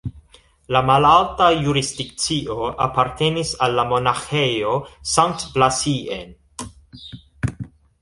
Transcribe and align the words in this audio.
La 0.75 0.79
malalta 0.85 1.49
jurisdikcio 1.67 2.57
apartenis 2.87 3.53
al 3.67 3.79
la 3.83 3.87
Monaĥejo 3.93 4.75
Sankt-Blasien. 5.15 6.37